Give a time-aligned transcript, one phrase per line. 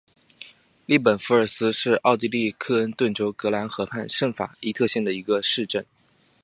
[0.87, 5.85] 利本弗尔斯是奥地利克恩顿州格兰河畔圣法伊特县的一个市镇。